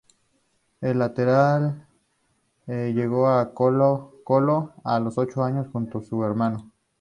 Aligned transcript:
El 0.81 0.97
lateral, 0.97 1.85
llegó 2.65 3.27
a 3.29 3.53
Colo-Colo 3.53 4.73
a 4.83 4.99
los 4.99 5.19
ocho 5.19 5.43
años 5.43 5.67
junto 5.71 5.99
con 5.99 6.03
su 6.05 6.23
hermano. 6.25 6.71